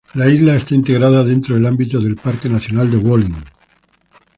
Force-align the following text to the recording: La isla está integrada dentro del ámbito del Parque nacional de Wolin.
La 0.15 0.27
isla 0.27 0.55
está 0.55 0.73
integrada 0.73 1.23
dentro 1.23 1.53
del 1.53 1.67
ámbito 1.67 1.99
del 1.99 2.15
Parque 2.15 2.49
nacional 2.49 2.89
de 2.89 2.97
Wolin. 2.97 3.35